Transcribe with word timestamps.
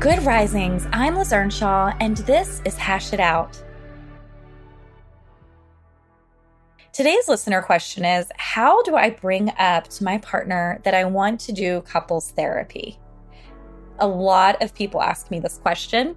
Good 0.00 0.22
Risings. 0.22 0.86
I'm 0.92 1.16
Liz 1.16 1.32
Earnshaw, 1.32 1.92
and 1.98 2.18
this 2.18 2.62
is 2.64 2.76
Hash 2.76 3.12
It 3.12 3.18
Out. 3.18 3.60
Today's 6.92 7.26
listener 7.26 7.62
question 7.62 8.04
is 8.04 8.30
How 8.36 8.80
do 8.84 8.94
I 8.94 9.10
bring 9.10 9.50
up 9.58 9.88
to 9.88 10.04
my 10.04 10.18
partner 10.18 10.80
that 10.84 10.94
I 10.94 11.04
want 11.04 11.40
to 11.40 11.52
do 11.52 11.80
couples 11.80 12.30
therapy? 12.30 12.96
A 13.98 14.06
lot 14.06 14.62
of 14.62 14.72
people 14.72 15.02
ask 15.02 15.32
me 15.32 15.40
this 15.40 15.58
question, 15.58 16.14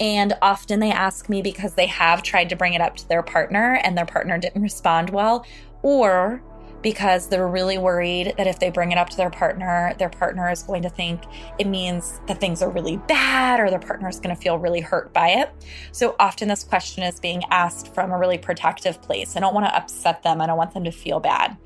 and 0.00 0.32
often 0.40 0.80
they 0.80 0.90
ask 0.90 1.28
me 1.28 1.42
because 1.42 1.74
they 1.74 1.88
have 1.88 2.22
tried 2.22 2.48
to 2.48 2.56
bring 2.56 2.72
it 2.72 2.80
up 2.80 2.96
to 2.96 3.08
their 3.10 3.22
partner 3.22 3.78
and 3.84 3.96
their 3.96 4.06
partner 4.06 4.38
didn't 4.38 4.62
respond 4.62 5.10
well, 5.10 5.44
or 5.82 6.42
because 6.82 7.28
they're 7.28 7.48
really 7.48 7.78
worried 7.78 8.34
that 8.36 8.46
if 8.46 8.58
they 8.58 8.70
bring 8.70 8.92
it 8.92 8.98
up 8.98 9.08
to 9.10 9.16
their 9.16 9.30
partner, 9.30 9.94
their 9.98 10.08
partner 10.08 10.50
is 10.50 10.62
going 10.62 10.82
to 10.82 10.90
think 10.90 11.22
it 11.58 11.66
means 11.66 12.20
that 12.26 12.40
things 12.40 12.60
are 12.60 12.70
really 12.70 12.96
bad 12.96 13.60
or 13.60 13.70
their 13.70 13.78
partner 13.78 14.08
is 14.08 14.18
going 14.18 14.34
to 14.34 14.40
feel 14.40 14.58
really 14.58 14.80
hurt 14.80 15.12
by 15.12 15.28
it. 15.28 15.50
So 15.92 16.16
often 16.18 16.48
this 16.48 16.64
question 16.64 17.04
is 17.04 17.20
being 17.20 17.42
asked 17.50 17.94
from 17.94 18.10
a 18.10 18.18
really 18.18 18.38
protective 18.38 19.00
place. 19.00 19.36
I 19.36 19.40
don't 19.40 19.54
want 19.54 19.66
to 19.66 19.76
upset 19.76 20.22
them, 20.22 20.40
I 20.40 20.46
don't 20.46 20.58
want 20.58 20.74
them 20.74 20.84
to 20.84 20.92
feel 20.92 21.20
bad. 21.20 21.56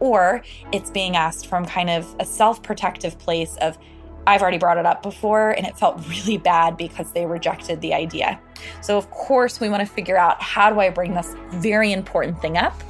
Or 0.00 0.42
it's 0.72 0.90
being 0.90 1.16
asked 1.16 1.46
from 1.46 1.64
kind 1.64 1.88
of 1.88 2.14
a 2.18 2.24
self 2.24 2.62
protective 2.62 3.18
place 3.18 3.56
of, 3.60 3.78
I've 4.26 4.42
already 4.42 4.58
brought 4.58 4.78
it 4.78 4.86
up 4.86 5.02
before 5.02 5.50
and 5.50 5.66
it 5.66 5.78
felt 5.78 6.06
really 6.08 6.38
bad 6.38 6.76
because 6.76 7.12
they 7.12 7.26
rejected 7.26 7.80
the 7.80 7.94
idea. 7.94 8.40
So, 8.80 8.96
of 8.96 9.10
course, 9.10 9.60
we 9.60 9.68
want 9.68 9.86
to 9.86 9.92
figure 9.92 10.16
out 10.16 10.42
how 10.42 10.70
do 10.70 10.80
I 10.80 10.90
bring 10.90 11.14
this 11.14 11.34
very 11.50 11.92
important 11.92 12.40
thing 12.40 12.56
up 12.56 12.82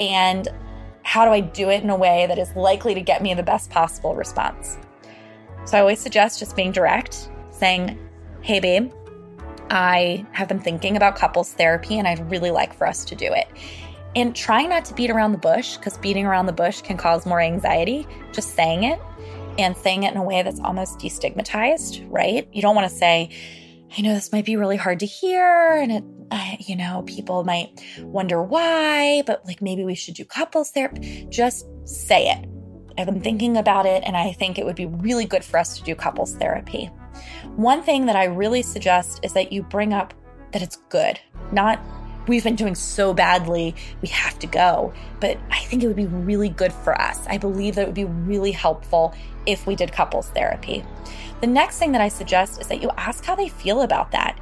and 0.00 0.48
how 1.18 1.24
do 1.24 1.32
I 1.32 1.40
do 1.40 1.68
it 1.68 1.82
in 1.82 1.90
a 1.90 1.96
way 1.96 2.26
that 2.28 2.38
is 2.38 2.54
likely 2.54 2.94
to 2.94 3.00
get 3.00 3.22
me 3.22 3.34
the 3.34 3.42
best 3.42 3.70
possible 3.70 4.14
response? 4.14 4.78
So 5.64 5.76
I 5.76 5.80
always 5.80 5.98
suggest 5.98 6.38
just 6.38 6.54
being 6.54 6.70
direct, 6.70 7.28
saying, 7.50 7.98
Hey, 8.40 8.60
babe, 8.60 8.92
I 9.68 10.24
have 10.30 10.46
been 10.46 10.60
thinking 10.60 10.96
about 10.96 11.16
couples 11.16 11.52
therapy 11.54 11.98
and 11.98 12.06
I'd 12.06 12.30
really 12.30 12.52
like 12.52 12.72
for 12.72 12.86
us 12.86 13.04
to 13.06 13.16
do 13.16 13.32
it. 13.32 13.48
And 14.14 14.32
trying 14.36 14.68
not 14.68 14.84
to 14.84 14.94
beat 14.94 15.10
around 15.10 15.32
the 15.32 15.38
bush 15.38 15.76
because 15.76 15.98
beating 15.98 16.24
around 16.24 16.46
the 16.46 16.52
bush 16.52 16.82
can 16.82 16.96
cause 16.96 17.26
more 17.26 17.40
anxiety. 17.40 18.06
Just 18.30 18.54
saying 18.54 18.84
it 18.84 19.00
and 19.58 19.76
saying 19.76 20.04
it 20.04 20.12
in 20.12 20.18
a 20.18 20.22
way 20.22 20.42
that's 20.42 20.60
almost 20.60 21.00
destigmatized, 21.00 22.06
right? 22.12 22.46
You 22.52 22.62
don't 22.62 22.76
want 22.76 22.88
to 22.88 22.96
say, 22.96 23.30
I 23.96 24.02
know 24.02 24.14
this 24.14 24.32
might 24.32 24.44
be 24.44 24.56
really 24.56 24.76
hard 24.76 25.00
to 25.00 25.06
hear 25.06 25.72
and 25.72 25.92
it 25.92 26.04
you 26.60 26.76
know, 26.76 27.02
people 27.06 27.44
might 27.44 27.82
wonder 28.00 28.42
why, 28.42 29.22
but 29.26 29.44
like 29.46 29.62
maybe 29.62 29.84
we 29.84 29.94
should 29.94 30.14
do 30.14 30.24
couples 30.24 30.70
therapy. 30.70 31.26
Just 31.30 31.66
say 31.84 32.28
it. 32.28 32.46
I've 32.98 33.06
been 33.06 33.20
thinking 33.20 33.56
about 33.56 33.86
it, 33.86 34.02
and 34.04 34.16
I 34.16 34.32
think 34.32 34.58
it 34.58 34.66
would 34.66 34.74
be 34.74 34.86
really 34.86 35.24
good 35.24 35.44
for 35.44 35.58
us 35.58 35.78
to 35.78 35.84
do 35.84 35.94
couples 35.94 36.34
therapy. 36.34 36.86
One 37.54 37.82
thing 37.82 38.06
that 38.06 38.16
I 38.16 38.24
really 38.24 38.62
suggest 38.62 39.20
is 39.22 39.32
that 39.34 39.52
you 39.52 39.62
bring 39.62 39.92
up 39.92 40.14
that 40.52 40.62
it's 40.62 40.76
good, 40.88 41.20
not 41.52 41.80
we've 42.28 42.44
been 42.44 42.56
doing 42.56 42.74
so 42.74 43.14
badly, 43.14 43.74
we 44.02 44.08
have 44.08 44.38
to 44.40 44.46
go. 44.46 44.92
But 45.20 45.38
I 45.50 45.60
think 45.60 45.82
it 45.82 45.86
would 45.86 45.96
be 45.96 46.06
really 46.06 46.48
good 46.48 46.72
for 46.72 46.98
us. 47.00 47.26
I 47.26 47.38
believe 47.38 47.74
that 47.74 47.82
it 47.82 47.86
would 47.86 47.94
be 47.94 48.04
really 48.04 48.52
helpful 48.52 49.14
if 49.46 49.66
we 49.66 49.74
did 49.74 49.92
couples 49.92 50.28
therapy. 50.30 50.84
The 51.40 51.46
next 51.46 51.78
thing 51.78 51.92
that 51.92 52.00
I 52.00 52.08
suggest 52.08 52.60
is 52.60 52.66
that 52.66 52.82
you 52.82 52.90
ask 52.96 53.24
how 53.24 53.34
they 53.34 53.48
feel 53.48 53.82
about 53.82 54.10
that 54.12 54.38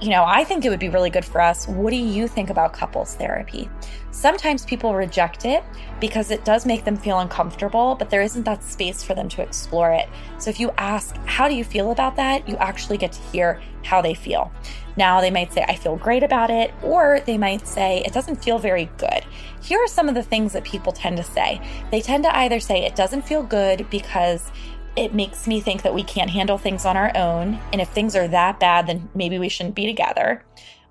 you 0.00 0.10
know, 0.10 0.24
I 0.24 0.44
think 0.44 0.64
it 0.64 0.70
would 0.70 0.80
be 0.80 0.88
really 0.88 1.10
good 1.10 1.24
for 1.24 1.40
us. 1.40 1.66
What 1.66 1.90
do 1.90 1.96
you 1.96 2.28
think 2.28 2.50
about 2.50 2.72
couples 2.72 3.14
therapy? 3.14 3.70
Sometimes 4.10 4.64
people 4.64 4.94
reject 4.94 5.44
it 5.44 5.64
because 6.00 6.30
it 6.30 6.44
does 6.44 6.66
make 6.66 6.84
them 6.84 6.96
feel 6.96 7.20
uncomfortable, 7.20 7.94
but 7.94 8.10
there 8.10 8.22
isn't 8.22 8.44
that 8.44 8.62
space 8.62 9.02
for 9.02 9.14
them 9.14 9.28
to 9.30 9.42
explore 9.42 9.90
it. 9.92 10.08
So 10.38 10.50
if 10.50 10.60
you 10.60 10.70
ask, 10.78 11.16
How 11.24 11.48
do 11.48 11.54
you 11.54 11.64
feel 11.64 11.90
about 11.90 12.16
that? 12.16 12.48
you 12.48 12.56
actually 12.56 12.98
get 12.98 13.12
to 13.12 13.20
hear 13.32 13.60
how 13.82 14.02
they 14.02 14.14
feel. 14.14 14.52
Now, 14.96 15.20
they 15.20 15.30
might 15.30 15.52
say, 15.52 15.64
I 15.66 15.74
feel 15.74 15.96
great 15.96 16.22
about 16.22 16.50
it, 16.50 16.72
or 16.82 17.20
they 17.26 17.38
might 17.38 17.66
say, 17.66 18.02
It 18.04 18.12
doesn't 18.12 18.42
feel 18.44 18.58
very 18.58 18.90
good. 18.98 19.24
Here 19.62 19.78
are 19.78 19.88
some 19.88 20.08
of 20.08 20.14
the 20.14 20.22
things 20.22 20.52
that 20.52 20.64
people 20.64 20.92
tend 20.92 21.16
to 21.16 21.24
say. 21.24 21.60
They 21.90 22.00
tend 22.00 22.24
to 22.24 22.36
either 22.36 22.60
say, 22.60 22.84
It 22.84 22.94
doesn't 22.94 23.22
feel 23.22 23.42
good 23.42 23.88
because 23.90 24.50
it 24.96 25.12
makes 25.12 25.46
me 25.46 25.60
think 25.60 25.82
that 25.82 25.94
we 25.94 26.02
can't 26.02 26.30
handle 26.30 26.58
things 26.58 26.84
on 26.84 26.96
our 26.96 27.10
own. 27.16 27.58
And 27.72 27.80
if 27.80 27.88
things 27.88 28.14
are 28.14 28.28
that 28.28 28.60
bad, 28.60 28.86
then 28.86 29.08
maybe 29.14 29.38
we 29.38 29.48
shouldn't 29.48 29.74
be 29.74 29.86
together. 29.86 30.44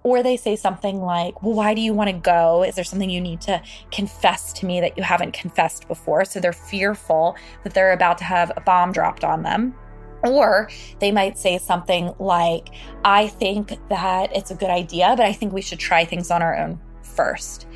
Or 0.04 0.22
they 0.22 0.36
say 0.36 0.58
something 0.58 1.02
like, 1.02 1.42
Well, 1.42 1.54
why 1.54 1.74
do 1.74 1.82
you 1.82 1.94
want 1.94 2.10
to 2.10 2.16
go? 2.16 2.64
Is 2.64 2.76
there 2.76 2.84
something 2.84 3.10
you 3.10 3.22
need 3.22 3.40
to 3.42 3.62
confess 3.92 4.52
to 4.54 4.66
me 4.66 4.82
that 4.82 4.98
you 4.98 5.04
haven't 5.04 5.34
confessed 5.34 5.88
before? 5.88 6.26
So 6.26 6.42
they're 6.42 6.52
fearful 6.52 7.38
that 7.64 7.74
they're 7.74 7.94
about 7.94 8.18
to 8.18 8.26
have 8.26 8.52
a 8.58 8.62
bomb 8.62 8.92
dropped 8.92 9.24
on 9.24 9.44
them. 9.44 9.74
Or 10.24 10.70
they 11.00 11.12
might 11.12 11.38
say 11.38 11.58
something 11.58 12.14
like, 12.20 12.70
I 13.04 13.28
think 13.28 13.78
that 13.90 14.36
it's 14.36 14.52
a 14.52 14.56
good 14.56 14.70
idea, 14.70 15.14
but 15.18 15.26
I 15.26 15.34
think 15.34 15.54
we 15.54 15.62
should 15.62 15.80
try 15.80 16.06
things 16.06 16.32
on 16.32 16.42
our 16.42 16.58
own 16.58 16.80
first. 17.02 17.68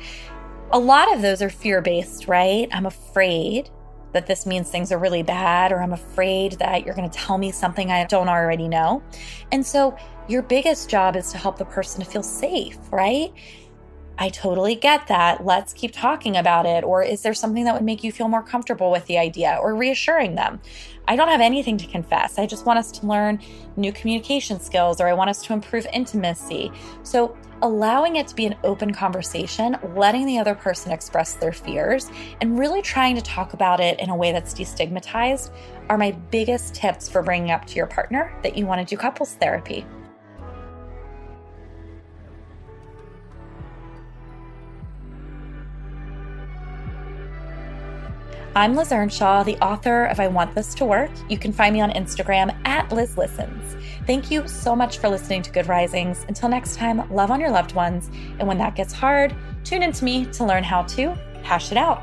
A 0.70 0.78
lot 0.78 1.14
of 1.14 1.22
those 1.22 1.40
are 1.40 1.50
fear 1.50 1.80
based, 1.80 2.26
right? 2.26 2.68
I'm 2.72 2.86
afraid 2.86 3.70
that 4.12 4.26
this 4.26 4.46
means 4.46 4.70
things 4.70 4.92
are 4.92 4.98
really 4.98 5.22
bad, 5.22 5.72
or 5.72 5.80
I'm 5.80 5.92
afraid 5.92 6.52
that 6.52 6.84
you're 6.84 6.94
going 6.94 7.08
to 7.08 7.18
tell 7.18 7.38
me 7.38 7.52
something 7.52 7.90
I 7.90 8.04
don't 8.04 8.28
already 8.28 8.68
know. 8.68 9.02
And 9.52 9.66
so, 9.66 9.96
your 10.28 10.42
biggest 10.42 10.90
job 10.90 11.16
is 11.16 11.32
to 11.32 11.38
help 11.38 11.56
the 11.56 11.64
person 11.64 12.04
to 12.04 12.10
feel 12.10 12.22
safe, 12.22 12.76
right? 12.90 13.32
I 14.20 14.30
totally 14.30 14.74
get 14.74 15.06
that. 15.06 15.46
Let's 15.46 15.72
keep 15.72 15.92
talking 15.92 16.36
about 16.36 16.66
it. 16.66 16.82
Or 16.82 17.02
is 17.04 17.22
there 17.22 17.34
something 17.34 17.64
that 17.64 17.74
would 17.74 17.84
make 17.84 18.02
you 18.02 18.10
feel 18.10 18.28
more 18.28 18.42
comfortable 18.42 18.90
with 18.90 19.06
the 19.06 19.16
idea 19.16 19.56
or 19.62 19.76
reassuring 19.76 20.34
them? 20.34 20.60
I 21.06 21.14
don't 21.14 21.28
have 21.28 21.40
anything 21.40 21.78
to 21.78 21.86
confess. 21.86 22.36
I 22.36 22.44
just 22.44 22.66
want 22.66 22.80
us 22.80 22.90
to 22.92 23.06
learn 23.06 23.40
new 23.76 23.92
communication 23.92 24.58
skills 24.58 25.00
or 25.00 25.06
I 25.06 25.12
want 25.12 25.30
us 25.30 25.42
to 25.44 25.52
improve 25.52 25.86
intimacy. 25.92 26.72
So, 27.04 27.36
allowing 27.62 28.16
it 28.16 28.28
to 28.28 28.36
be 28.36 28.46
an 28.46 28.54
open 28.62 28.92
conversation, 28.92 29.76
letting 29.96 30.26
the 30.26 30.38
other 30.38 30.54
person 30.54 30.92
express 30.92 31.34
their 31.34 31.52
fears, 31.52 32.08
and 32.40 32.58
really 32.58 32.82
trying 32.82 33.16
to 33.16 33.22
talk 33.22 33.52
about 33.52 33.80
it 33.80 33.98
in 33.98 34.10
a 34.10 34.16
way 34.16 34.30
that's 34.30 34.54
destigmatized 34.54 35.50
are 35.88 35.98
my 35.98 36.12
biggest 36.30 36.74
tips 36.74 37.08
for 37.08 37.22
bringing 37.22 37.50
up 37.50 37.64
to 37.66 37.74
your 37.74 37.86
partner 37.86 38.32
that 38.42 38.56
you 38.56 38.66
want 38.66 38.80
to 38.80 38.94
do 38.94 38.96
couples 38.96 39.34
therapy. 39.34 39.84
I'm 48.58 48.74
Liz 48.74 48.90
Earnshaw, 48.90 49.44
the 49.44 49.56
author 49.58 50.06
of 50.06 50.18
I 50.18 50.26
Want 50.26 50.52
This 50.52 50.74
to 50.74 50.84
Work. 50.84 51.12
You 51.28 51.38
can 51.38 51.52
find 51.52 51.72
me 51.72 51.80
on 51.80 51.92
Instagram 51.92 52.52
at 52.66 52.90
Liz 52.90 53.16
Listens. 53.16 53.76
Thank 54.04 54.32
you 54.32 54.48
so 54.48 54.74
much 54.74 54.98
for 54.98 55.08
listening 55.08 55.42
to 55.42 55.52
Good 55.52 55.68
Risings. 55.68 56.24
Until 56.26 56.48
next 56.48 56.74
time, 56.74 57.08
love 57.14 57.30
on 57.30 57.38
your 57.38 57.52
loved 57.52 57.76
ones. 57.76 58.10
And 58.40 58.48
when 58.48 58.58
that 58.58 58.74
gets 58.74 58.92
hard, 58.92 59.32
tune 59.62 59.84
in 59.84 59.92
to 59.92 60.04
me 60.04 60.26
to 60.32 60.44
learn 60.44 60.64
how 60.64 60.82
to 60.82 61.16
hash 61.44 61.70
it 61.70 61.78
out. 61.78 62.02